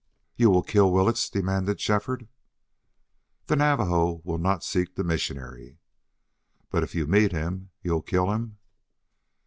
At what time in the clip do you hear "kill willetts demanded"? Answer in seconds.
0.63-1.79